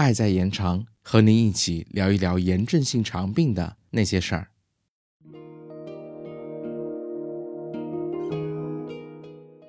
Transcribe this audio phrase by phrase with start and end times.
[0.00, 4.46] 爱在延长，和您一起聊一聊炎症性肠病的那些事儿。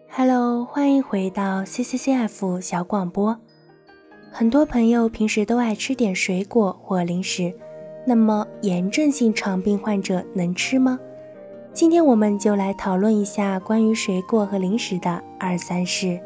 [0.09, 3.37] Hello，欢迎回到 CCCF 小广播。
[4.31, 7.53] 很多朋友平时都爱吃点水果或零食，
[8.07, 10.97] 那么炎症性肠病患者能吃吗？
[11.73, 16.21] 今天我们就来讨论一下关于水果和零食的二三事。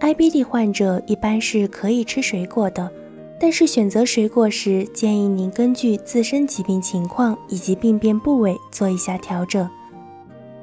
[0.00, 2.88] IBD 患者一般是可以吃水果的，
[3.40, 9.68] 但是选择水果时，建议您根据自身疾病情况以及病变部位做一下调整。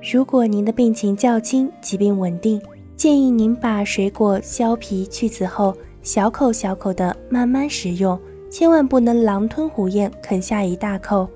[0.01, 2.61] 如果您的病情较轻，疾病稳定，
[2.95, 8.17] 建议您把水果削皮去籽后，小口小口的慢慢食用，
[8.49, 11.27] 千万不能狼吞虎咽啃下一大口。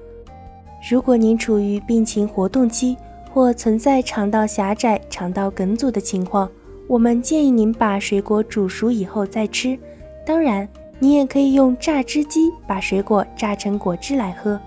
[0.90, 2.96] 如果您处于病情活动期
[3.30, 6.50] 或存在肠道狭窄、肠道梗阻的情况，
[6.90, 9.78] 我们建议您把水果煮熟以后再吃，
[10.26, 14.60] 当然，你也可以用榨汁机把水果榨成果汁来喝，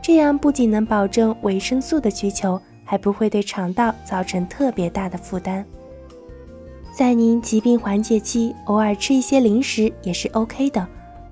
[0.00, 5.62] 这样不仅能保证维生素的需求，还不会对肠道造成特别大的负担。
[6.94, 10.88] 在您疾病缓解期，偶尔吃一些零食也是 OK 的。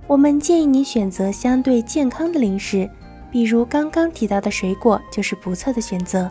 [0.06, 2.86] 我们建议您选择相对健康的零食，
[3.30, 6.30] 比如刚刚提到的水果就是不错的选择。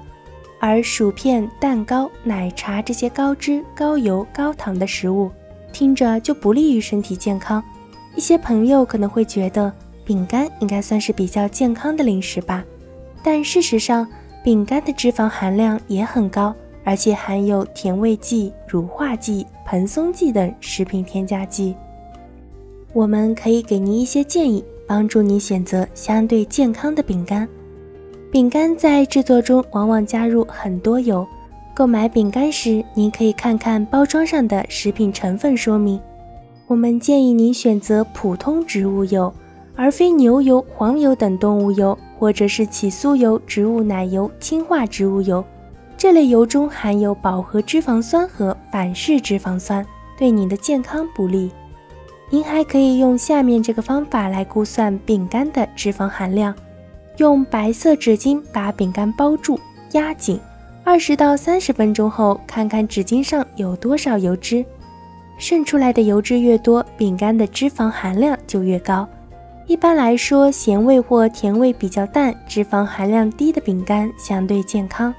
[0.65, 5.29] 而薯片、蛋糕、奶茶这些高脂、高油、高糖的食物，
[5.73, 7.61] 听着就不利于身体健康。
[8.15, 9.69] 一些朋友可能会觉得
[10.05, 12.63] 饼干应该算是比较健康的零食吧，
[13.21, 14.07] 但事实上，
[14.41, 21.75] 饼干的脂肪含量也很高，而且含有甜味剂、乳化剂、蓬松剂等食品添加剂。
[22.93, 27.45] 我们可以给您一些建议，帮助您选择相对健康的饼干。
[28.33, 31.23] 饼干在制作中往往加入很多油，
[31.71, 36.01] 购买饼干时，您可以看看包装上的食品成分说明。
[36.65, 39.31] 我们建议您选择普通植物油，
[39.75, 45.45] 而非牛油、黄油等动物油，或者是起酥油、植物奶油、氢化植物油。
[45.95, 49.85] 这类油中含有饱和脂肪酸和反式脂肪酸，
[50.17, 51.51] 对你的健康不利。
[52.31, 56.51] 您还可以用下面这个方法来估算饼干的脂肪含量。
[57.17, 59.59] 用白色纸巾把饼干包住，
[59.91, 60.39] 压紧。
[60.83, 64.65] 二十到三十分钟后，看看纸巾上有多少油脂。
[65.37, 69.07] 渗出来的油脂越多，饼干的脂肪含量就越高。
[69.65, 75.13] 一般来说，咸味或甜味比较淡、脂肪含量低的饼干相对健康。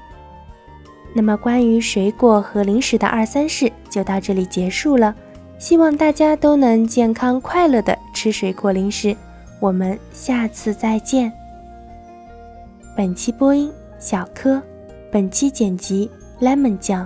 [1.13, 5.15] 那么，关于水果和零食的二三事就到这里结束了。
[5.57, 9.15] 希望大家都能健康快乐的吃水果零食。
[9.59, 11.31] 我们下次再见。
[12.95, 13.69] 本期播音：
[13.99, 14.61] 小柯，
[15.11, 17.05] 本期剪辑：lemon 酱。